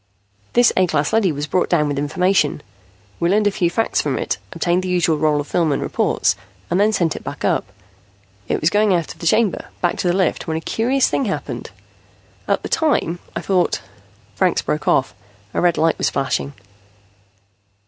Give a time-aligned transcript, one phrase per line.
[0.53, 2.63] "This A class leady was brought down with information.
[3.19, 6.35] We learned a few facts from it, obtained the usual roll of film and reports,
[6.71, 7.71] and then sent it back up.
[8.47, 11.25] It was going out of the chamber, back to the lift, when a curious thing
[11.25, 11.69] happened.
[12.47, 13.81] At the time, I thought"
[14.35, 15.13] Franks broke off.
[15.53, 16.53] A red light was flashing.